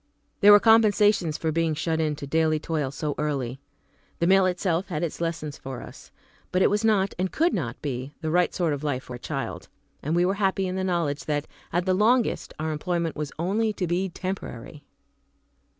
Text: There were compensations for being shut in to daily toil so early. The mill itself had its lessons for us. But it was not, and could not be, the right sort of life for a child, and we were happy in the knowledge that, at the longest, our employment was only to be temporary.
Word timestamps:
There 0.39 0.51
were 0.51 0.59
compensations 0.59 1.37
for 1.37 1.51
being 1.51 1.75
shut 1.75 2.01
in 2.01 2.15
to 2.15 2.25
daily 2.25 2.59
toil 2.59 2.89
so 2.89 3.13
early. 3.19 3.59
The 4.17 4.25
mill 4.25 4.47
itself 4.47 4.87
had 4.87 5.03
its 5.03 5.21
lessons 5.21 5.59
for 5.59 5.83
us. 5.83 6.09
But 6.51 6.63
it 6.63 6.71
was 6.71 6.83
not, 6.83 7.13
and 7.19 7.31
could 7.31 7.53
not 7.53 7.79
be, 7.83 8.11
the 8.21 8.31
right 8.31 8.51
sort 8.51 8.73
of 8.73 8.83
life 8.83 9.03
for 9.03 9.17
a 9.17 9.19
child, 9.19 9.67
and 10.01 10.15
we 10.15 10.25
were 10.25 10.33
happy 10.41 10.65
in 10.65 10.75
the 10.75 10.83
knowledge 10.83 11.25
that, 11.25 11.45
at 11.71 11.85
the 11.85 11.93
longest, 11.93 12.51
our 12.57 12.71
employment 12.71 13.15
was 13.15 13.31
only 13.37 13.73
to 13.73 13.85
be 13.85 14.09
temporary. 14.09 14.83